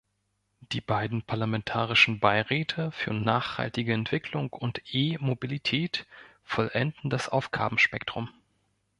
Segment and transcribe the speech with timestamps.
[0.71, 6.07] Die beiden parlamentarischen Beiräte für nachhaltige Entwicklung und E-Mobilität
[6.43, 8.27] vollenden das Aufgabenspektrum.